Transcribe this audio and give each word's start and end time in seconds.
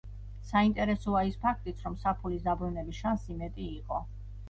საინტერესოა 0.51 1.21
ის 1.33 1.37
ფაქტიც, 1.45 1.85
რომ 1.89 1.99
საფულის 2.07 2.49
დაბრუნების 2.51 3.07
შანსი 3.07 3.41
მეტი 3.47 3.73
იყო. 3.81 4.05